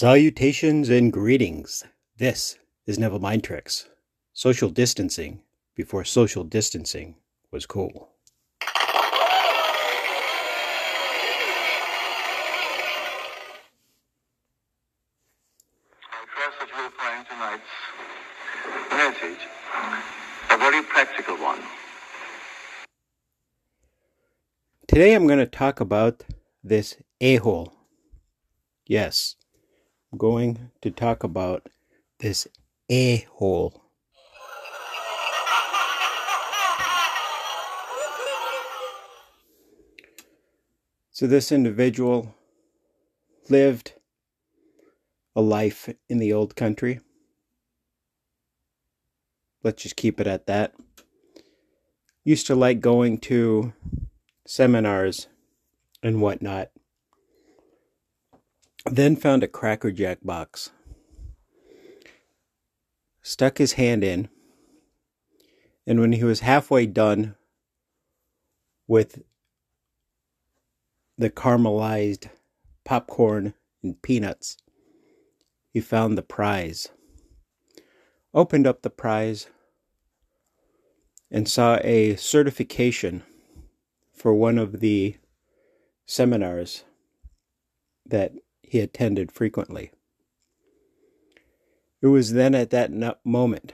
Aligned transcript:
Salutations 0.00 0.90
and 0.90 1.12
greetings. 1.12 1.82
This 2.18 2.56
is 2.86 3.00
Neville 3.00 3.18
Mind 3.18 3.42
Tricks. 3.42 3.88
Social 4.32 4.68
distancing 4.68 5.40
before 5.74 6.04
social 6.04 6.44
distancing 6.44 7.16
was 7.50 7.66
cool. 7.66 8.10
I 8.62 8.68
trust 16.32 16.60
that 16.60 16.68
you 16.76 16.80
will 16.80 16.90
find 16.90 17.26
tonight's 17.26 17.64
message 18.92 19.48
a 20.52 20.58
very 20.58 20.84
practical 20.84 21.34
one. 21.38 21.58
Today 24.86 25.14
I'm 25.14 25.26
going 25.26 25.40
to 25.40 25.46
talk 25.46 25.80
about 25.80 26.22
this 26.62 26.94
a 27.20 27.34
hole. 27.38 27.72
Yes, 28.86 29.34
going 30.16 30.70
to 30.80 30.90
talk 30.90 31.22
about 31.22 31.68
this 32.20 32.46
a 32.88 33.26
hole. 33.32 33.82
So, 41.10 41.26
this 41.26 41.50
individual 41.50 42.34
lived 43.50 43.94
a 45.34 45.40
life 45.40 45.88
in 46.08 46.18
the 46.18 46.32
old 46.32 46.54
country. 46.54 47.00
Let's 49.64 49.82
just 49.82 49.96
keep 49.96 50.20
it 50.20 50.26
at 50.26 50.46
that. 50.46 50.74
Used 52.24 52.46
to 52.46 52.54
like 52.54 52.80
going 52.80 53.18
to 53.18 53.72
seminars 54.46 55.26
and 56.02 56.20
whatnot. 56.22 56.70
Then 58.86 59.16
found 59.16 59.42
a 59.42 59.48
Cracker 59.48 59.90
Jack 59.90 60.18
box. 60.22 60.70
Stuck 63.22 63.58
his 63.58 63.72
hand 63.74 64.02
in. 64.02 64.28
And 65.86 66.00
when 66.00 66.12
he 66.12 66.24
was 66.24 66.40
halfway 66.40 66.86
done 66.86 67.34
with 68.86 69.22
the 71.16 71.30
caramelized 71.30 72.28
popcorn 72.84 73.54
and 73.82 74.00
peanuts, 74.00 74.56
he 75.72 75.80
found 75.80 76.16
the 76.16 76.22
prize. 76.22 76.88
Opened 78.32 78.66
up 78.66 78.82
the 78.82 78.90
prize 78.90 79.48
and 81.30 81.48
saw 81.48 81.78
a 81.82 82.16
certification 82.16 83.22
for 84.12 84.34
one 84.34 84.58
of 84.58 84.80
the 84.80 85.16
seminars 86.06 86.84
that 88.06 88.32
he 88.68 88.80
attended 88.80 89.32
frequently. 89.32 89.90
It 92.00 92.08
was 92.08 92.32
then 92.32 92.54
at 92.54 92.70
that 92.70 92.92
moment 93.24 93.72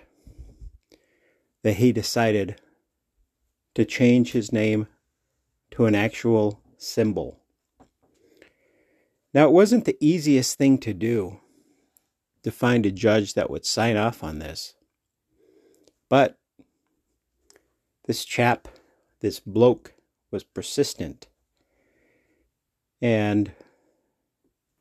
that 1.62 1.74
he 1.74 1.92
decided 1.92 2.60
to 3.74 3.84
change 3.84 4.32
his 4.32 4.52
name 4.52 4.86
to 5.72 5.86
an 5.86 5.94
actual 5.94 6.60
symbol. 6.78 7.40
Now, 9.32 9.46
it 9.46 9.52
wasn't 9.52 9.84
the 9.84 9.98
easiest 10.00 10.56
thing 10.56 10.78
to 10.78 10.94
do 10.94 11.40
to 12.42 12.52
find 12.52 12.86
a 12.86 12.92
judge 12.92 13.34
that 13.34 13.50
would 13.50 13.66
sign 13.66 13.96
off 13.96 14.22
on 14.22 14.38
this, 14.38 14.74
but 16.08 16.38
this 18.06 18.24
chap, 18.24 18.68
this 19.20 19.40
bloke, 19.40 19.94
was 20.30 20.44
persistent 20.44 21.26
and 23.04 23.52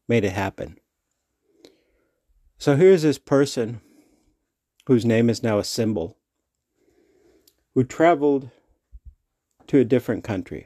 made 0.07 0.23
it 0.23 0.33
happen. 0.33 0.77
So 2.57 2.75
here's 2.75 3.01
this 3.01 3.17
person 3.17 3.81
whose 4.85 5.05
name 5.05 5.29
is 5.29 5.43
now 5.43 5.59
a 5.59 5.63
symbol 5.63 6.17
who 7.73 7.83
traveled 7.83 8.49
to 9.67 9.79
a 9.79 9.85
different 9.85 10.23
country. 10.23 10.65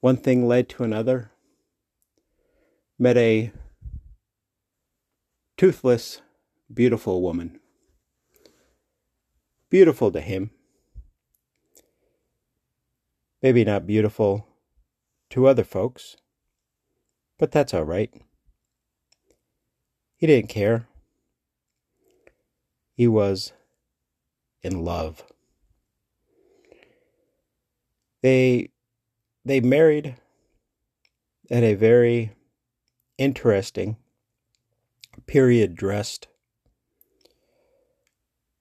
One 0.00 0.16
thing 0.16 0.46
led 0.46 0.68
to 0.70 0.84
another. 0.84 1.30
Met 2.98 3.16
a 3.16 3.52
toothless, 5.56 6.22
beautiful 6.72 7.20
woman. 7.20 7.60
Beautiful 9.68 10.10
to 10.12 10.20
him. 10.20 10.50
Maybe 13.42 13.64
not 13.64 13.86
beautiful 13.86 14.46
to 15.30 15.46
other 15.46 15.64
folks, 15.64 16.16
but 17.38 17.52
that's 17.52 17.74
all 17.74 17.84
right. 17.84 18.12
He 20.16 20.26
didn't 20.26 20.48
care. 20.48 20.88
He 22.94 23.06
was 23.06 23.52
in 24.62 24.84
love. 24.84 25.24
They 28.22 28.70
they 29.44 29.60
married 29.60 30.16
at 31.50 31.62
a 31.62 31.74
very 31.74 32.32
interesting 33.18 33.96
period 35.26 35.76
dressed 35.76 36.28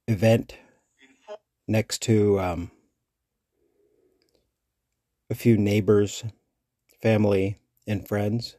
event 0.08 0.58
next 1.68 2.02
to 2.04 2.40
um, 2.40 2.72
a 5.30 5.36
few 5.36 5.58
neighbors, 5.58 6.24
family, 7.02 7.60
and 7.88 8.08
friends. 8.08 8.58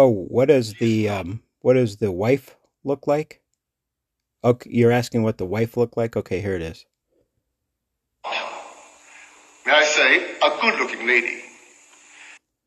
Oh, 0.00 0.08
what 0.08 0.46
does 0.46 0.74
the 0.74 1.08
um, 1.08 1.42
what 1.60 1.74
does 1.74 1.96
the 1.96 2.12
wife 2.12 2.56
look 2.84 3.08
like? 3.08 3.42
Okay, 4.44 4.70
you're 4.72 4.92
asking 4.92 5.24
what 5.24 5.38
the 5.38 5.44
wife 5.44 5.76
looked 5.76 5.96
like. 5.96 6.16
Okay, 6.16 6.40
here 6.40 6.54
it 6.54 6.62
is. 6.62 6.86
May 8.24 9.72
I 9.72 9.84
say, 9.84 10.36
a 10.40 10.60
good 10.60 10.78
looking 10.78 11.04
lady. 11.04 11.42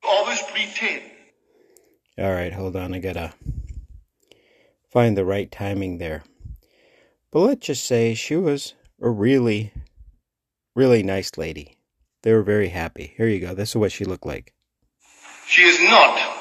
Always 0.03 0.41
pretend. 0.41 1.03
All 2.18 2.34
right, 2.34 2.52
hold 2.52 2.75
on. 2.75 2.94
I 2.94 3.00
gotta 3.00 3.34
find 4.90 5.18
the 5.18 5.24
right 5.24 5.50
timing 5.50 6.00
there. 6.00 6.24
But 7.31 7.40
let's 7.40 7.66
just 7.66 7.86
say 7.86 8.14
she 8.14 8.36
was 8.36 8.74
a 9.02 9.09
really, 9.09 9.72
really 10.75 11.02
nice 11.02 11.38
lady. 11.38 11.78
They 12.24 12.34
were 12.34 12.44
very 12.44 12.68
happy. 12.68 13.14
Here 13.16 13.28
you 13.28 13.40
go. 13.40 13.53
This 13.56 13.70
is 13.70 13.78
what 13.78 13.94
she 13.94 14.03
looked 14.03 14.25
like. 14.25 14.53
She 15.47 15.64
is 15.64 15.80
not, 15.81 16.41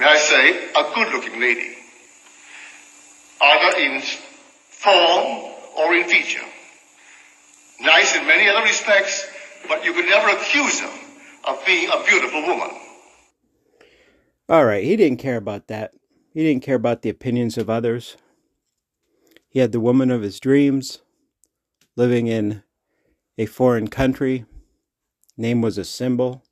may 0.00 0.06
I 0.06 0.16
say, 0.16 0.70
a 0.70 0.94
good 0.94 1.12
looking 1.12 1.40
lady. 1.40 1.76
Either 3.42 3.78
in 3.78 4.00
form 4.00 5.52
or 5.78 5.94
in 5.94 6.08
feature. 6.08 6.44
Nice 7.82 8.16
in 8.16 8.26
many 8.26 8.48
other 8.48 8.62
respects, 8.62 9.26
but 9.68 9.84
you 9.84 9.92
could 9.92 10.06
never 10.06 10.30
accuse 10.30 10.80
her 10.80 10.90
of 11.44 11.64
being 11.66 11.88
a 11.90 12.02
beautiful 12.08 12.42
woman. 12.42 12.70
All 14.48 14.64
right, 14.64 14.84
he 14.84 14.96
didn't 14.96 15.18
care 15.18 15.36
about 15.36 15.68
that. 15.68 15.92
He 16.32 16.42
didn't 16.44 16.62
care 16.62 16.76
about 16.76 17.02
the 17.02 17.10
opinions 17.10 17.58
of 17.58 17.68
others. 17.68 18.16
He 19.48 19.58
had 19.58 19.72
the 19.72 19.80
woman 19.80 20.10
of 20.10 20.22
his 20.22 20.40
dreams, 20.40 21.02
living 21.94 22.26
in 22.26 22.62
a 23.36 23.46
foreign 23.46 23.88
country. 23.88 24.46
Name 25.36 25.60
was 25.60 25.76
a 25.76 25.84
symbol. 25.84 26.42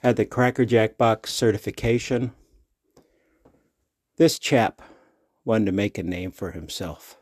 Had 0.00 0.16
the 0.16 0.24
Cracker 0.24 0.64
Jack 0.64 0.96
box 0.96 1.32
certification. 1.32 2.32
This 4.20 4.38
chap 4.38 4.82
wanted 5.46 5.64
to 5.64 5.72
make 5.72 5.96
a 5.96 6.02
name 6.02 6.30
for 6.30 6.50
himself. 6.50 7.16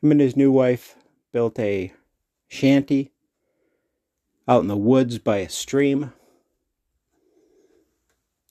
Him 0.00 0.12
and 0.12 0.20
his 0.20 0.36
new 0.36 0.52
wife 0.52 0.94
built 1.32 1.58
a 1.58 1.92
shanty 2.46 3.10
out 4.46 4.62
in 4.62 4.68
the 4.68 4.76
woods 4.76 5.18
by 5.18 5.38
a 5.38 5.48
stream. 5.48 6.12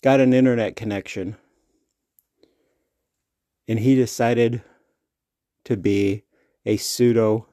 Got 0.04 0.19
an 0.19 0.34
internet 0.34 0.75
connection. 0.75 1.38
And 3.66 3.80
he 3.80 3.95
decided 3.95 4.62
to 5.63 5.78
be 5.78 6.24
a 6.66 6.75
pseudo 6.75 7.48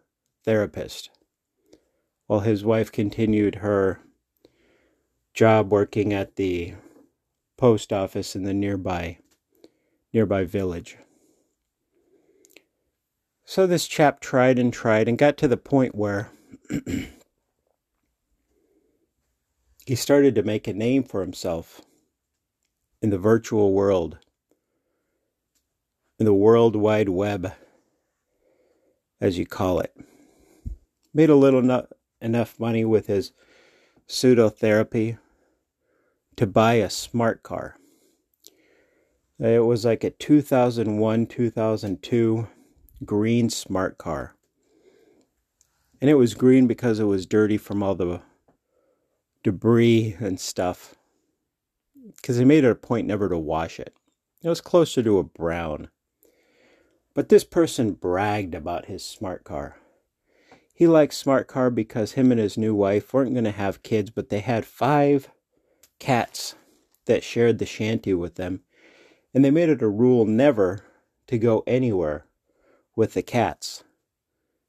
therapist 0.45 1.11
while 2.27 2.41
his 2.41 2.65
wife 2.65 2.91
continued 2.91 3.57
her 3.57 4.01
job 5.35 5.71
working 5.71 6.13
at 6.13 6.35
the 6.35 6.75
post 7.57 7.93
office 7.93 8.35
in 8.35 8.43
the 8.43 8.53
nearby 8.53 9.19
nearby 10.17 10.45
village. 10.45 10.97
So 13.45 13.67
this 13.67 13.87
chap 13.87 14.19
tried 14.19 14.59
and 14.59 14.73
tried 14.73 15.09
and 15.09 15.19
got 15.19 15.37
to 15.37 15.47
the 15.47 15.59
point 15.59 15.95
where 15.95 16.31
he 19.87 19.95
started 19.95 20.35
to 20.35 20.43
make 20.43 20.67
a 20.67 20.73
name 20.73 21.05
for 21.05 21.21
himself 21.21 21.83
in 23.03 23.11
the 23.11 23.19
virtual 23.19 23.75
world, 23.75 24.17
in 26.19 26.25
the 26.25 26.33
world 26.33 26.77
wide 26.77 27.11
web, 27.11 27.53
as 29.21 29.37
you 29.37 29.45
call 29.45 29.81
it. 29.81 29.95
Made 31.13 31.29
a 31.29 31.37
little 31.37 31.61
no- 31.61 31.89
enough 32.23 32.59
money 32.59 32.87
with 32.87 33.07
his 33.07 33.33
pseudo 34.07 34.49
therapy 34.49 35.19
to 36.37 36.47
buy 36.47 36.77
a 36.77 36.89
smart 36.89 37.43
car. 37.43 37.76
Uh, 39.43 39.49
it 39.49 39.65
was 39.65 39.85
like 39.85 40.03
a 40.03 40.11
2001 40.11 41.27
2002 41.27 42.49
green 43.05 43.51
smart 43.51 43.99
car. 43.99 44.35
And 46.01 46.09
it 46.09 46.15
was 46.15 46.35
green 46.35 46.67
because 46.67 46.99
it 47.01 47.05
was 47.05 47.27
dirty 47.27 47.57
from 47.59 47.83
all 47.83 47.95
the 47.95 48.23
debris 49.43 50.17
and 50.21 50.41
stuff. 50.41 50.95
Because 52.17 52.39
they 52.39 52.45
made 52.45 52.65
it 52.65 52.71
a 52.71 52.75
point 52.75 53.07
never 53.07 53.29
to 53.29 53.39
wash 53.39 53.79
it. 53.79 53.95
It 54.43 54.49
was 54.49 54.61
closer 54.61 55.03
to 55.03 55.19
a 55.19 55.25
brown. 55.25 55.89
But 57.15 57.29
this 57.29 57.45
person 57.45 57.93
bragged 57.93 58.55
about 58.55 58.87
his 58.87 59.05
smart 59.05 59.45
car. 59.45 59.77
He 60.75 60.87
liked 60.87 61.15
smart 61.15 61.49
car 61.49 61.71
because 61.71 62.13
him 62.13 62.31
and 62.31 62.39
his 62.39 62.59
new 62.59 62.75
wife 62.75 63.13
weren't 63.13 63.33
going 63.33 63.45
to 63.45 63.51
have 63.51 63.83
kids, 63.83 64.11
but 64.11 64.29
they 64.29 64.41
had 64.41 64.67
five 64.67 65.31
cats 65.99 66.55
that 67.07 67.25
shared 67.25 67.59
the 67.59 67.65
shanty 67.65 68.13
with 68.13 68.35
them. 68.35 68.61
And 69.37 69.45
they 69.45 69.51
made 69.51 69.69
it 69.69 69.83
a 69.83 69.89
rule 69.89 70.25
never 70.25 70.83
to 71.27 71.37
go 71.37 71.63
anywhere 71.67 72.25
with 72.97 73.13
the 73.13 73.21
cats. 73.21 73.85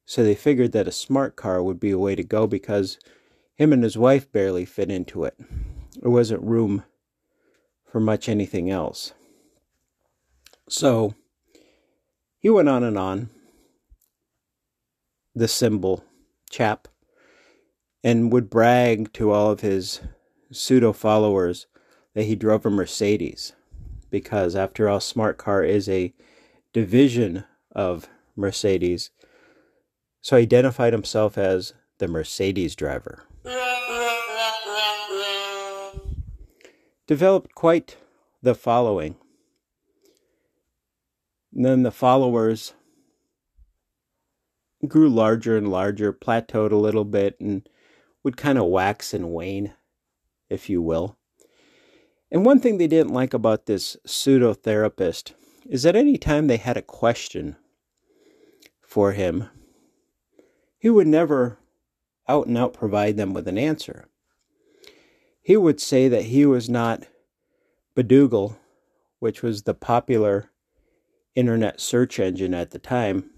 So 0.05 0.25
they 0.25 0.35
figured 0.35 0.73
that 0.73 0.89
a 0.89 0.91
smart 0.91 1.37
car 1.37 1.63
would 1.63 1.79
be 1.79 1.91
a 1.91 1.97
way 1.97 2.15
to 2.15 2.23
go 2.23 2.47
because 2.47 2.99
him 3.55 3.71
and 3.71 3.81
his 3.81 3.97
wife 3.97 4.29
barely 4.29 4.65
fit 4.65 4.91
into 4.91 5.23
it. 5.23 5.39
There 6.01 6.11
wasn't 6.11 6.43
room 6.43 6.83
for 7.89 8.01
much 8.01 8.27
anything 8.27 8.69
else. 8.69 9.13
So 10.67 11.15
he 12.37 12.49
went 12.49 12.67
on 12.67 12.83
and 12.83 12.97
on, 12.97 13.29
the 15.33 15.47
symbol 15.47 16.03
chap, 16.49 16.89
and 18.03 18.33
would 18.33 18.49
brag 18.49 19.13
to 19.13 19.31
all 19.31 19.49
of 19.49 19.61
his 19.61 20.01
pseudo 20.51 20.91
followers 20.91 21.67
that 22.15 22.23
he 22.23 22.35
drove 22.35 22.65
a 22.65 22.69
Mercedes. 22.69 23.53
Because 24.09 24.55
after 24.55 24.87
all, 24.87 24.99
Smart 24.99 25.37
Car 25.37 25.63
is 25.63 25.89
a 25.89 26.13
division 26.73 27.43
of 27.71 28.07
Mercedes. 28.35 29.11
So 30.21 30.37
he 30.37 30.43
identified 30.43 30.93
himself 30.93 31.37
as 31.37 31.73
the 31.97 32.07
Mercedes 32.07 32.75
driver. 32.75 33.23
Developed 37.07 37.55
quite 37.55 37.97
the 38.41 38.55
following. 38.55 39.15
And 41.53 41.65
then 41.65 41.83
the 41.83 41.91
followers 41.91 42.73
grew 44.87 45.09
larger 45.09 45.57
and 45.57 45.69
larger, 45.69 46.13
plateaued 46.13 46.71
a 46.71 46.75
little 46.75 47.05
bit, 47.05 47.39
and 47.39 47.67
would 48.23 48.37
kind 48.37 48.57
of 48.57 48.65
wax 48.65 49.13
and 49.13 49.31
wane, 49.33 49.73
if 50.49 50.69
you 50.69 50.81
will. 50.81 51.16
And 52.31 52.45
one 52.45 52.59
thing 52.59 52.77
they 52.77 52.87
didn't 52.87 53.13
like 53.13 53.33
about 53.33 53.65
this 53.65 53.95
pseudo 54.05 54.53
therapist 54.53 55.33
is 55.65 55.83
that 55.83 55.95
any 55.95 56.17
time 56.17 56.47
they 56.47 56.57
had 56.57 56.77
a 56.77 56.81
question 56.81 57.55
for 58.81 59.13
him, 59.13 59.49
he 60.77 60.89
would 60.89 61.07
never 61.07 61.59
out 62.27 62.47
and 62.47 62.57
out 62.57 62.73
provide 62.73 63.17
them 63.17 63.33
with 63.33 63.47
an 63.47 63.57
answer. 63.57 64.07
He 65.41 65.55
would 65.55 65.79
say 65.79 66.09
that 66.09 66.23
he 66.23 66.45
was 66.45 66.69
not 66.69 67.05
Badoogle, 67.95 68.57
which 69.19 69.41
was 69.41 69.63
the 69.63 69.73
popular 69.73 70.51
internet 71.35 71.79
search 71.79 72.19
engine 72.19 72.53
at 72.53 72.71
the 72.71 72.79
time. 72.79 73.29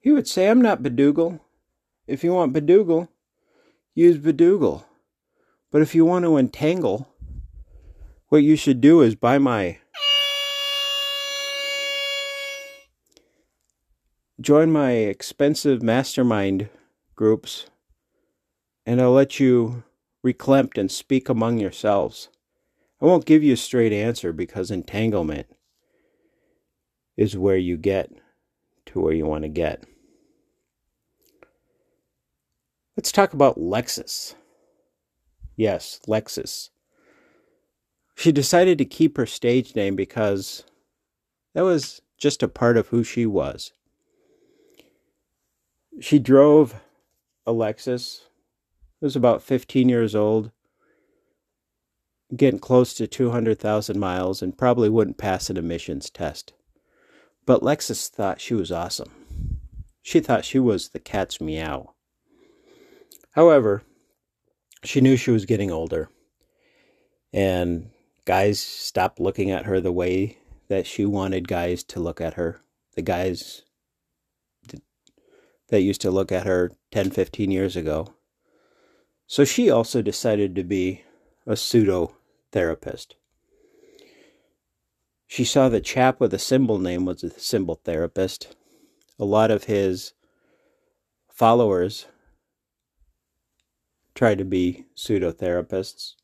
He 0.00 0.10
would 0.10 0.28
say, 0.28 0.48
I'm 0.48 0.60
not 0.60 0.82
Badoogle. 0.82 1.40
If 2.06 2.22
you 2.22 2.32
want 2.34 2.52
Badoogle, 2.52 3.08
use 3.94 4.18
Badoogle. 4.18 4.84
But 5.70 5.80
if 5.80 5.94
you 5.94 6.04
want 6.04 6.24
to 6.24 6.36
entangle, 6.36 7.08
what 8.32 8.42
you 8.42 8.56
should 8.56 8.80
do 8.80 9.02
is 9.02 9.14
buy 9.14 9.36
my 9.36 9.78
join 14.40 14.72
my 14.72 14.92
expensive 14.92 15.82
mastermind 15.82 16.70
groups, 17.14 17.66
and 18.86 19.02
I'll 19.02 19.12
let 19.12 19.38
you 19.38 19.84
reclamped 20.24 20.78
and 20.78 20.90
speak 20.90 21.28
among 21.28 21.58
yourselves. 21.58 22.30
I 23.02 23.04
won't 23.04 23.26
give 23.26 23.42
you 23.42 23.52
a 23.52 23.56
straight 23.58 23.92
answer 23.92 24.32
because 24.32 24.70
entanglement 24.70 25.48
is 27.18 27.36
where 27.36 27.58
you 27.58 27.76
get 27.76 28.10
to 28.86 28.98
where 28.98 29.12
you 29.12 29.26
want 29.26 29.42
to 29.42 29.50
get. 29.50 29.84
Let's 32.96 33.12
talk 33.12 33.34
about 33.34 33.58
Lexus. 33.58 34.36
Yes, 35.54 36.00
Lexus. 36.08 36.70
She 38.14 38.32
decided 38.32 38.78
to 38.78 38.84
keep 38.84 39.16
her 39.16 39.26
stage 39.26 39.74
name 39.74 39.96
because 39.96 40.64
that 41.54 41.62
was 41.62 42.02
just 42.16 42.42
a 42.42 42.48
part 42.48 42.76
of 42.76 42.88
who 42.88 43.02
she 43.02 43.26
was. 43.26 43.72
She 46.00 46.18
drove 46.18 46.76
a 47.46 47.52
Lexus, 47.52 48.22
It 49.00 49.04
was 49.04 49.16
about 49.16 49.42
15 49.42 49.88
years 49.88 50.14
old, 50.14 50.52
getting 52.34 52.60
close 52.60 52.94
to 52.94 53.06
200,000 53.06 53.98
miles, 53.98 54.40
and 54.40 54.56
probably 54.56 54.88
wouldn't 54.88 55.18
pass 55.18 55.50
an 55.50 55.56
emissions 55.56 56.08
test. 56.08 56.52
But 57.44 57.62
Lexus 57.62 58.08
thought 58.08 58.40
she 58.40 58.54
was 58.54 58.70
awesome. 58.70 59.58
She 60.02 60.20
thought 60.20 60.44
she 60.44 60.58
was 60.58 60.90
the 60.90 61.00
cat's 61.00 61.40
meow. 61.40 61.94
However, 63.32 63.82
she 64.84 65.00
knew 65.00 65.16
she 65.16 65.30
was 65.30 65.44
getting 65.44 65.70
older, 65.70 66.08
and 67.32 67.90
guys 68.24 68.60
stopped 68.60 69.20
looking 69.20 69.50
at 69.50 69.66
her 69.66 69.80
the 69.80 69.92
way 69.92 70.38
that 70.68 70.86
she 70.86 71.04
wanted 71.04 71.48
guys 71.48 71.82
to 71.84 72.00
look 72.00 72.20
at 72.20 72.34
her. 72.34 72.60
The 72.94 73.02
guys 73.02 73.62
that 75.68 75.82
used 75.82 76.00
to 76.02 76.10
look 76.10 76.30
at 76.30 76.46
her 76.46 76.72
10, 76.90 77.10
15 77.10 77.50
years 77.50 77.76
ago. 77.76 78.14
So 79.26 79.44
she 79.44 79.70
also 79.70 80.02
decided 80.02 80.54
to 80.54 80.62
be 80.62 81.02
a 81.46 81.56
pseudo 81.56 82.14
therapist. 82.52 83.16
She 85.26 85.44
saw 85.44 85.70
the 85.70 85.80
chap 85.80 86.20
with 86.20 86.34
a 86.34 86.38
symbol 86.38 86.78
name 86.78 87.06
was 87.06 87.24
a 87.24 87.30
symbol 87.30 87.76
therapist. 87.76 88.54
A 89.18 89.24
lot 89.24 89.50
of 89.50 89.64
his 89.64 90.12
followers 91.30 92.06
tried 94.14 94.36
to 94.38 94.44
be 94.44 94.84
pseudo 94.94 95.32
therapists. 95.32 96.16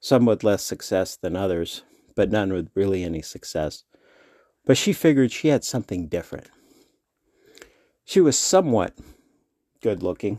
Some 0.00 0.24
with 0.24 0.42
less 0.42 0.62
success 0.62 1.16
than 1.16 1.36
others, 1.36 1.82
but 2.14 2.30
none 2.30 2.52
with 2.52 2.70
really 2.74 3.04
any 3.04 3.22
success. 3.22 3.84
But 4.64 4.76
she 4.76 4.92
figured 4.92 5.30
she 5.30 5.48
had 5.48 5.62
something 5.62 6.08
different. 6.08 6.48
She 8.04 8.20
was 8.20 8.36
somewhat 8.36 8.94
good 9.82 10.02
looking. 10.02 10.38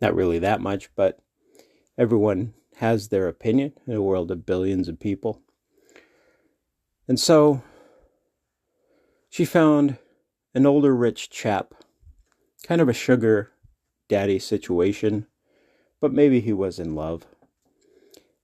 Not 0.00 0.14
really 0.14 0.38
that 0.40 0.60
much, 0.60 0.90
but 0.94 1.20
everyone 1.96 2.54
has 2.76 3.08
their 3.08 3.28
opinion 3.28 3.72
in 3.86 3.94
a 3.94 4.02
world 4.02 4.30
of 4.30 4.46
billions 4.46 4.88
of 4.88 5.00
people. 5.00 5.40
And 7.08 7.18
so 7.18 7.62
she 9.28 9.44
found 9.44 9.98
an 10.54 10.66
older 10.66 10.94
rich 10.94 11.30
chap, 11.30 11.74
kind 12.62 12.80
of 12.80 12.88
a 12.88 12.92
sugar 12.92 13.52
daddy 14.08 14.38
situation, 14.38 15.26
but 16.00 16.12
maybe 16.12 16.40
he 16.40 16.52
was 16.52 16.78
in 16.78 16.94
love. 16.94 17.26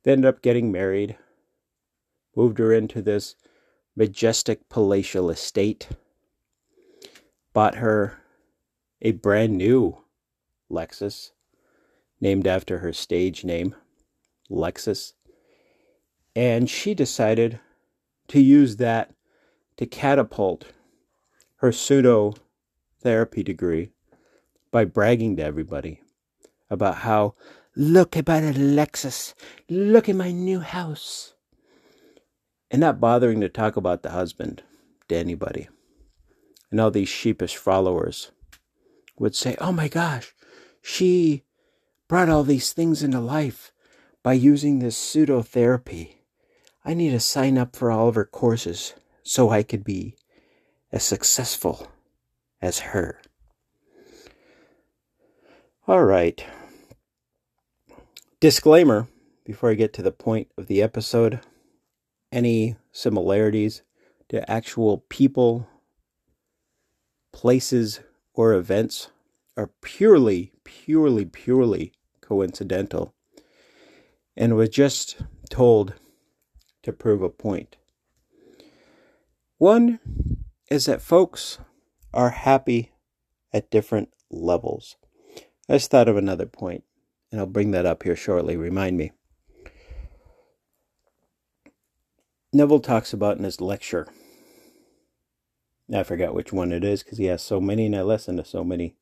They 0.05 0.13
ended 0.13 0.29
up 0.29 0.43
getting 0.43 0.71
married, 0.71 1.17
moved 2.37 2.59
her 2.59 2.73
into 2.73 3.03
this 3.03 3.35
majestic 3.97 4.69
palatial 4.69 5.31
estate 5.31 5.89
bought 7.55 7.77
her 7.77 8.19
a 9.01 9.13
brand 9.13 9.57
new 9.57 9.97
Lexus, 10.71 11.31
named 12.21 12.47
after 12.47 12.79
her 12.79 12.93
stage 12.93 13.45
name, 13.45 13.75
Lexus. 14.51 15.15
And 16.37 16.69
she 16.69 16.95
decided 16.95 17.61
to 18.29 18.41
use 18.41 18.77
that 18.77 19.15
to 19.77 19.87
catapult 19.87 20.67
her 21.57 21.71
pseudo 21.71 22.35
therapy 23.01 23.43
degree 23.43 23.91
by 24.71 24.85
bragging 24.85 25.37
to 25.37 25.45
everybody 25.45 26.01
about 26.69 26.97
how, 26.97 27.35
look 27.77 28.17
about 28.17 28.43
a 28.43 28.53
Lexus, 28.53 29.35
look 29.69 30.09
at 30.09 30.17
my 30.17 30.33
new 30.33 30.61
house, 30.61 31.35
and 32.71 32.81
not 32.81 33.01
bothering 33.01 33.41
to 33.41 33.49
talk 33.49 33.77
about 33.77 34.03
the 34.03 34.11
husband 34.11 34.63
to 35.09 35.17
anybody 35.17 35.69
and 36.75 36.81
all 36.81 36.91
these 36.91 37.09
sheepish 37.09 37.57
followers 37.57 38.33
would 39.17 39.37
say, 39.37 39.55
Oh 39.61 39.71
my 39.71 39.87
gosh, 39.87 40.35
she 40.83 41.45
brought 42.09 42.29
all 42.29 42.43
these 42.43 42.73
things 42.73 43.01
into 43.01 43.21
life 43.21 43.71
by 44.25 44.33
using 44.33 44.81
this 44.81 44.97
pseudo 44.97 45.41
therapy. 45.41 46.23
I 46.85 46.95
need 46.95 47.11
to 47.11 47.21
sign 47.21 47.59
up 47.59 47.77
for 47.77 47.93
all 47.93 48.09
of 48.09 48.17
her 48.17 48.25
courses 48.25 48.95
so 49.23 49.51
I 49.51 49.63
could 49.63 49.85
be 49.85 50.17
as 50.91 51.05
successful 51.05 51.87
as 52.61 52.81
her. 52.81 53.21
All 55.87 56.03
right. 56.03 56.45
Disclaimer 58.45 59.09
before 59.47 59.71
I 59.71 59.75
get 59.75 59.95
to 59.95 60.03
the 60.03 60.13
point 60.13 60.49
of 60.59 60.67
the 60.67 60.83
episode 60.83 61.41
any 62.31 62.77
similarities 62.93 63.81
to 64.29 64.51
actual 64.51 64.99
people, 65.09 65.67
places, 67.33 68.01
or 68.35 68.53
events 68.53 69.09
are 69.57 69.71
purely, 69.81 70.53
purely, 70.63 71.25
purely 71.25 71.95
coincidental 72.21 73.15
and 74.37 74.57
was 74.57 74.69
just 74.69 75.23
told 75.49 75.95
to 76.83 76.93
prove 76.93 77.23
a 77.23 77.31
point. 77.31 77.79
One 79.57 80.01
is 80.71 80.85
that 80.85 81.01
folks 81.01 81.61
are 82.13 82.29
happy 82.29 82.93
at 83.55 83.71
different 83.71 84.11
levels. 84.31 84.97
I 85.67 85.77
just 85.77 85.91
thought 85.91 86.09
of 86.09 86.19
another 86.19 86.45
point, 86.45 86.85
and 87.31 87.41
I'll 87.41 87.47
bring 87.47 87.73
that 87.73 87.87
up 87.87 88.03
here 88.03 88.17
shortly. 88.17 88.57
Remind 88.57 88.97
me. 88.97 89.13
Neville 92.53 92.81
talks 92.81 93.13
about 93.13 93.37
in 93.37 93.45
his 93.45 93.61
lecture. 93.61 94.07
I 95.93 96.03
forgot 96.03 96.35
which 96.35 96.53
one 96.53 96.73
it 96.73 96.85
is 96.85 97.03
because 97.03 97.19
he 97.19 97.27
has 97.27 97.43
so 97.43 97.61
many 97.61 97.87
and 97.87 97.97
I 97.97 98.03
listen 98.03 98.37
to 98.37 98.45
so 98.45 98.65
many. 98.65 98.97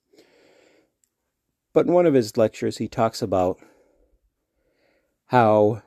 But 1.75 1.87
in 1.87 1.93
one 1.93 2.07
of 2.07 2.15
his 2.15 2.37
lectures, 2.37 2.79
he 2.79 2.89
talks 2.89 3.23
about 3.23 3.59
how 5.27 5.83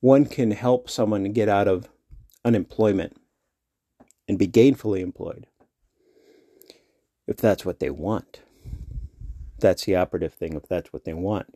one 0.00 0.26
can 0.26 0.50
help 0.50 0.90
someone 0.90 1.32
get 1.32 1.48
out 1.48 1.66
of 1.68 1.88
unemployment 2.44 3.16
and 4.28 4.38
be 4.38 4.46
gainfully 4.46 5.00
employed 5.00 5.46
if 7.26 7.36
that's 7.36 7.64
what 7.64 7.80
they 7.80 7.90
want. 7.90 8.40
That's 9.58 9.84
the 9.84 9.96
operative 9.96 10.34
thing, 10.34 10.54
if 10.54 10.68
that's 10.68 10.92
what 10.92 11.04
they 11.04 11.14
want. 11.14 11.46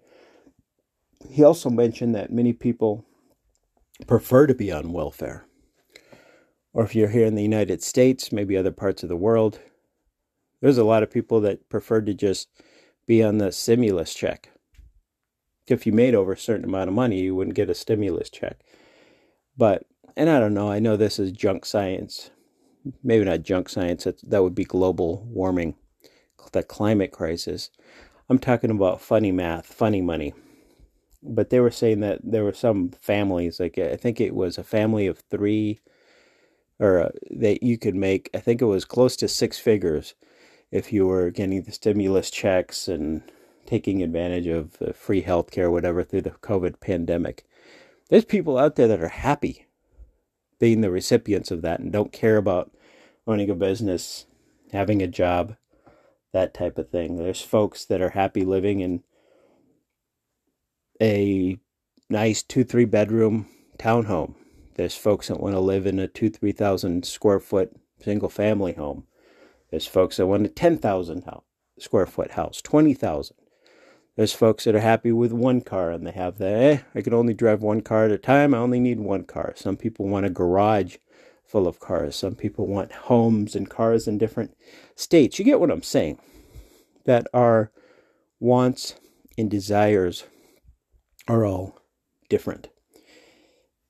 He 1.29 1.45
also 1.45 1.69
mentioned 1.69 2.15
that 2.15 2.33
many 2.33 2.53
people 2.53 3.05
prefer 4.07 4.47
to 4.47 4.55
be 4.55 4.73
on 4.73 4.93
welfare. 4.93 5.45
Or 6.73 6.85
if 6.85 6.95
you're 6.95 7.09
here 7.09 7.27
in 7.27 7.35
the 7.35 7.43
United 7.43 7.83
States, 7.83 8.33
maybe 8.33 8.57
other 8.57 8.71
parts 8.71 9.03
of 9.03 9.09
the 9.09 9.17
world, 9.17 9.61
there's 10.61 10.79
a 10.79 10.85
lot 10.85 11.03
of 11.03 11.11
people 11.11 11.41
that 11.41 11.69
prefer 11.69 12.01
to 12.01 12.15
just 12.15 12.49
be 13.07 13.23
on 13.23 13.39
the 13.39 13.51
stimulus 13.51 14.15
check. 14.15 14.51
If 15.67 15.87
you 15.87 15.93
made 15.93 16.15
over 16.15 16.33
a 16.33 16.39
certain 16.39 16.65
amount 16.65 16.89
of 16.89 16.95
money, 16.95 17.21
you 17.21 17.35
wouldn't 17.35 17.57
get 17.57 17.71
a 17.71 17.75
stimulus 17.75 18.31
check. 18.31 18.61
But, 19.57 19.85
and 20.17 20.31
I 20.31 20.41
don't 20.41 20.55
know, 20.55 20.71
I 20.71 20.79
know 20.79 20.97
this 20.97 21.19
is 21.19 21.33
junk 21.33 21.65
science. 21.65 22.31
Maybe 23.03 23.25
not 23.25 23.43
junk 23.43 23.69
science, 23.69 24.05
that 24.05 24.43
would 24.43 24.55
be 24.55 24.65
global 24.65 25.27
warming, 25.29 25.77
the 26.53 26.63
climate 26.63 27.13
crisis. 27.13 27.71
I'm 28.29 28.39
talking 28.39 28.71
about 28.71 29.01
funny 29.01 29.33
math, 29.33 29.67
funny 29.67 30.01
money. 30.01 30.35
But 31.23 31.51
they 31.51 31.61
were 31.61 31.71
saying 31.71 32.01
that 32.01 32.21
there 32.23 32.45
were 32.45 32.55
some 32.55 32.91
families, 33.01 33.61
like 33.61 33.79
I 33.79 33.97
think 33.97 34.21
it 34.21 34.35
was 34.35 34.57
a 34.57 34.65
family 34.65 35.07
of 35.07 35.19
three, 35.19 35.81
or 36.79 37.03
uh, 37.03 37.09
that 37.31 37.63
you 37.63 37.77
could 37.77 37.95
make, 37.95 38.31
I 38.33 38.39
think 38.39 38.63
it 38.63 38.67
was 38.67 38.85
close 38.87 39.17
to 39.17 39.29
six 39.29 39.59
figures 39.59 40.15
if 40.71 40.93
you 40.93 41.07
were 41.07 41.31
getting 41.31 41.63
the 41.63 41.73
stimulus 41.73 42.31
checks 42.31 42.89
and 42.89 43.23
taking 43.67 44.03
advantage 44.03 44.47
of 44.47 44.79
free 44.95 45.21
health 45.21 45.51
care, 45.51 45.71
whatever, 45.71 46.03
through 46.03 46.23
the 46.23 46.31
COVID 46.31 46.81
pandemic. 46.81 47.45
There's 48.09 48.25
people 48.25 48.57
out 48.57 48.77
there 48.77 48.89
that 48.89 49.03
are 49.03 49.09
happy 49.09 49.67
being 50.59 50.81
the 50.81 50.91
recipients 50.91 51.51
of 51.51 51.63
that 51.63 51.81
and 51.81 51.93
don't 51.93 52.13
care 52.13 52.37
about 52.37 52.71
owning 53.27 53.51
a 53.51 53.55
business, 53.55 54.27
having 54.73 55.03
a 55.03 55.07
job, 55.07 55.57
that 56.33 56.55
type 56.55 56.79
of 56.79 56.91
thing. 56.91 57.17
There's 57.17 57.43
folks 57.43 57.85
that 57.87 58.01
are 58.01 58.11
happy 58.11 58.45
living 58.45 58.81
in 58.81 59.03
a 61.01 61.59
nice 62.09 62.43
two, 62.43 62.65
three 62.65 62.85
bedroom 62.85 63.47
townhome. 63.79 64.35
There's 64.75 64.97
folks 64.97 65.29
that 65.29 65.41
want 65.41 65.55
to 65.55 65.61
live 65.61 65.87
in 65.87 65.99
a 65.99 66.09
two, 66.09 66.31
three 66.31 66.53
thousand 66.53 67.05
square 67.05 67.41
foot 67.41 67.73
single 68.03 68.29
family 68.29 68.73
home. 68.75 69.05
There's 69.71 69.87
folks 69.87 70.17
that 70.17 70.27
want 70.27 70.47
a 70.47 70.49
10,000 70.49 71.25
square 71.79 72.07
foot 72.07 72.33
house, 72.33 72.61
20,000. 72.61 73.37
There's 74.17 74.33
folks 74.33 74.65
that 74.65 74.75
are 74.75 74.81
happy 74.81 75.13
with 75.13 75.33
one 75.33 75.61
car 75.61 75.91
and 75.91 76.07
they 76.07 76.11
have 76.11 76.39
the, 76.39 76.47
eh, 76.47 76.79
I 76.95 77.01
can 77.01 77.15
only 77.15 77.35
drive 77.35 77.63
one 77.63 77.81
car 77.81 78.07
at 78.07 78.11
a 78.11 78.19
time. 78.19 78.53
I 78.53 78.59
only 78.59 78.81
need 78.81 79.01
one 79.01 79.25
car. 79.25 79.53
Some 79.57 79.77
people 79.77 80.09
want 80.09 80.27
a 80.27 80.31
garage 80.31 80.97
full 81.51 81.67
of 81.67 81.81
cars. 81.81 82.17
Some 82.17 82.35
people 82.35 82.67
want 82.67 82.93
homes 82.93 83.55
and 83.55 83.69
cars 83.69 84.07
in 84.07 84.19
different 84.19 84.57
states. 84.95 85.39
You 85.39 85.45
get 85.45 85.61
what 85.61 85.71
I'm 85.71 85.83
saying? 85.83 86.19
That 87.05 87.27
our 87.35 87.71
wants 88.39 88.95
and 89.37 89.51
desires 89.51 90.25
are 91.29 91.45
all 91.45 91.79
different. 92.29 92.69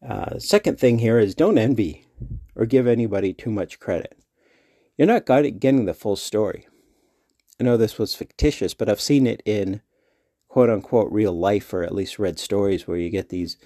Uh, 0.06 0.38
second 0.38 0.78
thing 0.78 0.98
here 0.98 1.18
is 1.18 1.34
don't 1.34 1.58
envy 1.58 2.06
or 2.56 2.66
give 2.66 2.86
anybody 2.86 3.32
too 3.32 3.50
much 3.50 3.78
credit 3.78 4.16
you're 5.00 5.06
not 5.06 5.24
getting 5.24 5.86
the 5.86 5.94
full 5.94 6.14
story. 6.14 6.68
I 7.58 7.64
know 7.64 7.78
this 7.78 7.96
was 7.98 8.14
fictitious, 8.14 8.74
but 8.74 8.90
I've 8.90 9.00
seen 9.00 9.26
it 9.26 9.42
in 9.46 9.80
quote 10.46 10.68
unquote 10.68 11.10
real 11.10 11.32
life, 11.32 11.72
or 11.72 11.82
at 11.82 11.94
least 11.94 12.18
read 12.18 12.38
stories 12.38 12.86
where 12.86 12.98
you 12.98 13.08
get 13.08 13.30
these 13.30 13.56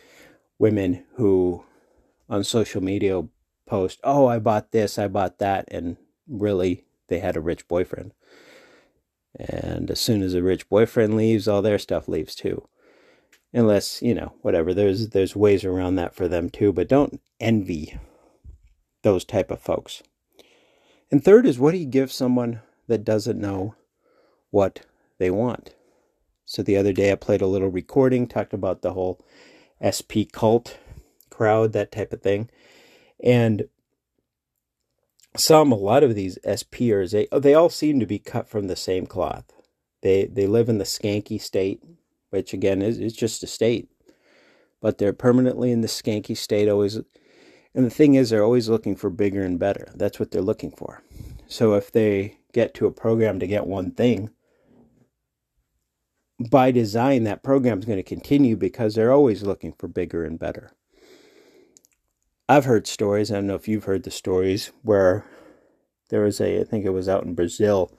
women 0.60 1.04
who 1.16 1.64
on 2.28 2.44
social 2.44 2.80
media 2.80 3.20
post, 3.66 4.00
Oh, 4.04 4.26
I 4.26 4.38
bought 4.38 4.72
this, 4.72 4.98
I 4.98 5.08
bought 5.08 5.38
that, 5.38 5.66
and 5.68 5.96
really 6.28 6.84
they 7.08 7.20
had 7.20 7.36
a 7.36 7.40
rich 7.40 7.68
boyfriend. 7.68 8.12
And 9.38 9.90
as 9.90 10.00
soon 10.00 10.22
as 10.22 10.34
a 10.34 10.42
rich 10.42 10.68
boyfriend 10.68 11.16
leaves, 11.16 11.48
all 11.48 11.62
their 11.62 11.78
stuff 11.78 12.08
leaves 12.08 12.34
too. 12.34 12.68
Unless, 13.52 14.02
you 14.02 14.14
know, 14.14 14.34
whatever. 14.42 14.74
There's 14.74 15.10
there's 15.10 15.36
ways 15.36 15.64
around 15.64 15.96
that 15.96 16.14
for 16.14 16.28
them 16.28 16.50
too, 16.50 16.72
but 16.72 16.88
don't 16.88 17.20
envy 17.40 17.98
those 19.02 19.24
type 19.24 19.50
of 19.50 19.60
folks. 19.60 20.02
And 21.10 21.22
third 21.22 21.46
is 21.46 21.58
what 21.58 21.72
do 21.72 21.78
you 21.78 21.86
give 21.86 22.10
someone 22.10 22.60
that 22.88 23.04
doesn't 23.04 23.40
know 23.40 23.74
what 24.50 24.82
they 25.18 25.30
want? 25.30 25.74
So 26.44 26.62
the 26.62 26.76
other 26.76 26.92
day 26.92 27.10
I 27.12 27.16
played 27.16 27.40
a 27.40 27.46
little 27.46 27.70
recording, 27.70 28.26
talked 28.26 28.52
about 28.52 28.82
the 28.82 28.92
whole 28.92 29.24
SP 29.82 30.26
cult 30.30 30.78
crowd, 31.30 31.72
that 31.72 31.92
type 31.92 32.12
of 32.12 32.22
thing. 32.22 32.50
And 33.22 33.64
some, 35.36 35.72
a 35.72 35.76
lot 35.76 36.02
of 36.02 36.14
these 36.14 36.38
SPers, 36.56 37.12
they, 37.12 37.28
they 37.32 37.54
all 37.54 37.70
seem 37.70 38.00
to 38.00 38.06
be 38.06 38.18
cut 38.18 38.48
from 38.48 38.66
the 38.66 38.76
same 38.76 39.06
cloth. 39.06 39.44
They, 40.02 40.26
they 40.26 40.46
live 40.46 40.68
in 40.68 40.78
the 40.78 40.84
skanky 40.84 41.40
state, 41.40 41.82
which 42.30 42.52
again 42.52 42.82
is, 42.82 42.98
is 42.98 43.14
just 43.14 43.42
a 43.42 43.46
state. 43.46 43.88
But 44.80 44.98
they're 44.98 45.14
permanently 45.14 45.72
in 45.72 45.80
the 45.80 45.88
skanky 45.88 46.36
state, 46.36 46.68
always 46.68 47.00
and 47.74 47.84
the 47.84 47.90
thing 47.90 48.14
is, 48.14 48.30
they're 48.30 48.44
always 48.44 48.68
looking 48.68 48.94
for 48.94 49.10
bigger 49.10 49.42
and 49.42 49.58
better. 49.58 49.88
That's 49.94 50.20
what 50.20 50.30
they're 50.30 50.40
looking 50.40 50.70
for. 50.70 51.02
So 51.48 51.74
if 51.74 51.90
they 51.90 52.38
get 52.52 52.72
to 52.74 52.86
a 52.86 52.92
program 52.92 53.40
to 53.40 53.46
get 53.46 53.66
one 53.66 53.90
thing, 53.90 54.30
by 56.50 56.70
design, 56.70 57.24
that 57.24 57.42
program 57.42 57.80
is 57.80 57.84
going 57.84 57.98
to 57.98 58.04
continue 58.04 58.56
because 58.56 58.94
they're 58.94 59.12
always 59.12 59.42
looking 59.42 59.72
for 59.72 59.88
bigger 59.88 60.24
and 60.24 60.38
better. 60.38 60.70
I've 62.48 62.66
heard 62.66 62.86
stories, 62.86 63.30
I 63.30 63.36
don't 63.36 63.46
know 63.46 63.54
if 63.54 63.68
you've 63.68 63.84
heard 63.84 64.02
the 64.02 64.10
stories, 64.10 64.70
where 64.82 65.24
there 66.10 66.22
was 66.22 66.40
a, 66.40 66.60
I 66.60 66.64
think 66.64 66.84
it 66.84 66.90
was 66.90 67.08
out 67.08 67.24
in 67.24 67.34
Brazil, 67.34 67.90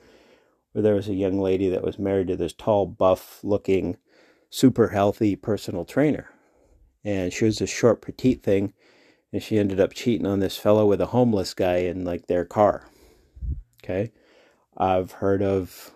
where 0.71 0.83
there 0.83 0.95
was 0.95 1.07
a 1.07 1.15
young 1.15 1.39
lady 1.39 1.69
that 1.69 1.83
was 1.83 1.97
married 1.97 2.27
to 2.27 2.35
this 2.35 2.53
tall, 2.53 2.85
buff 2.85 3.43
looking, 3.43 3.97
super 4.49 4.89
healthy 4.89 5.35
personal 5.35 5.83
trainer. 5.83 6.29
And 7.03 7.33
she 7.33 7.45
was 7.45 7.59
a 7.61 7.67
short, 7.67 8.01
petite 8.01 8.43
thing 8.43 8.73
and 9.35 9.43
she 9.43 9.59
ended 9.59 9.81
up 9.81 9.91
cheating 9.91 10.25
on 10.25 10.39
this 10.39 10.55
fellow 10.55 10.85
with 10.85 11.01
a 11.01 11.07
homeless 11.07 11.53
guy 11.53 11.79
in 11.79 12.05
like 12.05 12.27
their 12.27 12.45
car. 12.45 12.87
Okay. 13.83 14.13
I've 14.77 15.11
heard 15.11 15.41
of 15.43 15.91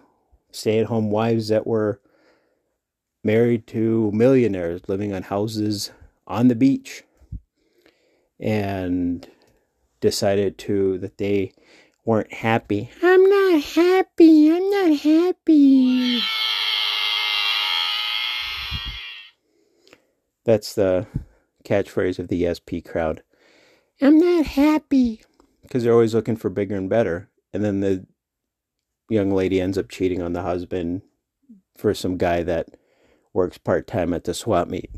stay 0.51 0.79
at 0.79 0.87
home 0.87 1.09
wives 1.09 1.47
that 1.47 1.65
were 1.65 2.01
married 3.23 3.65
to 3.67 4.11
millionaires 4.13 4.81
living 4.89 5.13
on 5.13 5.23
houses 5.23 5.91
on 6.27 6.49
the 6.49 6.55
beach 6.55 7.03
and 8.39 9.27
decided 10.01 10.57
to 10.57 10.97
that 10.99 11.17
they 11.17 11.51
weren't 12.05 12.33
happy. 12.33 12.89
I'm 13.03 13.23
not 13.29 13.61
happy. 13.61 14.51
I'm 14.51 14.69
not 14.69 14.97
happy. 14.99 16.21
That's 20.45 20.73
the 20.73 21.05
catchphrase 21.63 22.17
of 22.17 22.29
the 22.29 22.51
SP 22.55 22.81
crowd. 22.83 23.23
I'm 24.01 24.17
not 24.17 24.45
happy. 24.45 25.21
Because 25.61 25.83
they're 25.83 25.93
always 25.93 26.15
looking 26.15 26.37
for 26.37 26.49
bigger 26.49 26.75
and 26.75 26.89
better. 26.89 27.29
And 27.53 27.63
then 27.63 27.81
the 27.81 28.07
young 29.09 29.31
lady 29.31 29.59
ends 29.59 29.77
up 29.77 29.89
cheating 29.89 30.21
on 30.21 30.33
the 30.33 30.41
husband 30.41 31.01
for 31.77 31.93
some 31.93 32.17
guy 32.17 32.43
that 32.43 32.69
works 33.33 33.57
part 33.57 33.87
time 33.87 34.13
at 34.13 34.23
the 34.23 34.33
swap 34.33 34.67
meet 34.67 34.89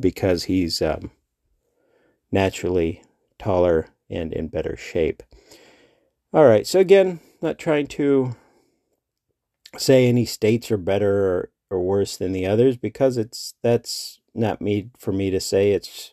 because 0.00 0.44
he's 0.44 0.82
um, 0.82 1.10
naturally 2.34 3.00
taller 3.38 3.86
and 4.10 4.32
in 4.32 4.48
better 4.48 4.76
shape. 4.76 5.22
All 6.32 6.44
right, 6.44 6.66
so 6.66 6.80
again, 6.80 7.20
not 7.40 7.58
trying 7.58 7.86
to 7.86 8.34
say 9.78 10.06
any 10.06 10.24
states 10.24 10.70
are 10.70 10.76
better 10.76 11.26
or, 11.26 11.50
or 11.70 11.80
worse 11.80 12.16
than 12.16 12.32
the 12.32 12.44
others 12.44 12.76
because 12.76 13.16
it's 13.16 13.54
that's 13.62 14.18
not 14.34 14.60
me 14.60 14.90
for 14.98 15.12
me 15.12 15.30
to 15.30 15.40
say. 15.40 15.70
It's 15.70 16.12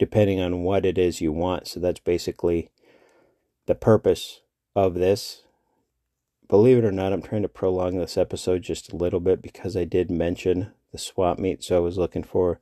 depending 0.00 0.40
on 0.40 0.62
what 0.62 0.84
it 0.84 0.98
is 0.98 1.20
you 1.20 1.32
want. 1.32 1.68
So 1.68 1.78
that's 1.78 2.00
basically 2.00 2.70
the 3.66 3.76
purpose 3.76 4.40
of 4.74 4.94
this. 4.94 5.42
Believe 6.48 6.78
it 6.78 6.84
or 6.84 6.92
not 6.92 7.12
i'm 7.12 7.22
trying 7.22 7.42
to 7.42 7.48
prolong 7.48 7.96
this 7.96 8.18
episode 8.18 8.62
just 8.62 8.92
a 8.92 8.96
little 8.96 9.20
bit 9.20 9.40
because 9.40 9.76
i 9.76 9.84
did 9.84 10.10
mention 10.10 10.72
the 10.92 10.98
swap 10.98 11.38
meet. 11.38 11.62
So 11.62 11.76
i 11.76 11.80
was 11.80 11.98
looking 11.98 12.24
for 12.24 12.58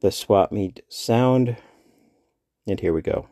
the 0.00 0.10
swap 0.10 0.52
meet 0.52 0.80
sound 0.88 1.56
and 2.66 2.80
here 2.80 2.92
we 2.92 3.02
go 3.02 3.28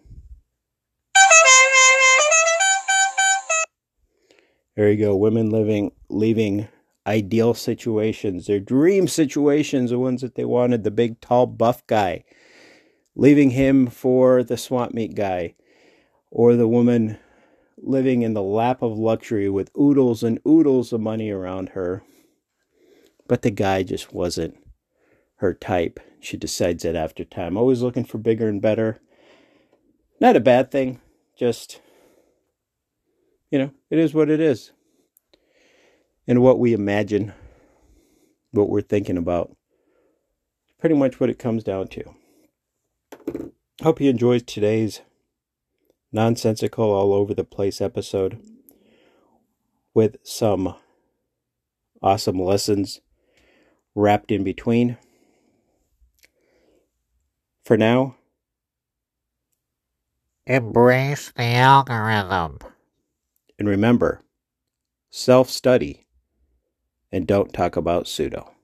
There 4.79 4.93
you 4.93 4.97
go. 4.97 5.17
Women 5.17 5.51
living, 5.51 5.91
leaving 6.09 6.69
ideal 7.05 7.53
situations, 7.53 8.47
their 8.47 8.61
dream 8.61 9.09
situations, 9.09 9.91
the 9.91 9.99
ones 9.99 10.21
that 10.21 10.37
they 10.37 10.45
wanted, 10.45 10.85
the 10.85 10.93
big, 10.93 11.21
tall, 11.21 11.47
buff 11.47 11.85
guy, 11.89 12.23
leaving 13.17 13.51
him 13.51 13.89
for 13.89 14.45
the 14.45 14.57
swap 14.57 14.95
meet 14.95 15.17
guy, 15.17 15.57
or 16.31 16.55
the 16.55 16.69
woman 16.69 17.19
living 17.77 18.23
in 18.23 18.35
the 18.35 18.43
lap 18.43 18.81
of 18.81 18.97
luxury 18.97 19.51
with 19.51 19.77
oodles 19.77 20.23
and 20.23 20.39
oodles 20.47 20.93
of 20.93 21.01
money 21.01 21.29
around 21.29 21.71
her. 21.71 22.05
But 23.27 23.43
the 23.43 23.51
guy 23.51 23.83
just 23.83 24.13
wasn't 24.13 24.57
her 25.39 25.55
type. 25.55 26.01
She 26.21 26.37
decides 26.37 26.83
that 26.83 26.97
after 26.97 27.25
time. 27.25 27.57
Always 27.57 27.83
looking 27.83 28.05
for 28.05 28.19
bigger 28.19 28.49
and 28.49 28.63
better. 28.63 29.01
Not 30.21 30.37
a 30.37 30.41
bad 30.41 30.71
thing, 30.71 31.01
just 31.37 31.81
you 33.51 33.59
know, 33.59 33.71
it 33.91 33.99
is 33.99 34.15
what 34.15 34.31
it 34.31 34.41
is. 34.41 34.73
And 36.27 36.43
what 36.43 36.59
we 36.59 36.75
imagine, 36.75 37.33
what 38.51 38.69
we're 38.69 38.83
thinking 38.83 39.17
about, 39.17 39.57
pretty 40.79 40.95
much 40.95 41.19
what 41.19 41.31
it 41.31 41.39
comes 41.39 41.65
down 41.65 41.89
to. 41.89 42.15
Hope 43.83 44.01
you 44.01 44.11
enjoyed 44.11 44.47
today's 44.47 45.01
nonsensical, 46.13 46.91
all 46.91 47.15
over 47.15 47.33
the 47.33 47.45
place 47.45 47.81
episode 47.81 48.41
with 49.95 50.17
some 50.23 50.75
awesome 52.03 52.41
lessons 52.41 53.01
wrapped 53.95 54.31
in 54.31 54.45
between. 54.45 54.99
For 57.69 57.77
now, 57.77 58.17
embrace 60.47 61.33
the 61.37 61.43
algorithm. 61.43 62.61
And 63.59 63.69
remember, 63.69 64.23
self 65.11 65.51
study 65.51 66.07
and 67.13 67.27
don't 67.27 67.53
talk 67.53 67.77
about 67.77 68.09
pseudo. 68.09 68.55